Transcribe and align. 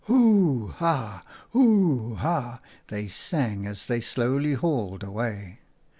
'Hoo 0.05 0.69
ha! 0.79 1.21
hoo 1.51 2.15
ha!' 2.15 2.57
they 2.87 3.07
sang 3.07 3.67
as 3.67 3.85
they 3.85 4.01
slowly 4.01 4.53
hauled 4.55 5.03
away. 5.03 5.59